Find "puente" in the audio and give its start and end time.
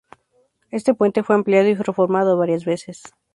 0.95-1.21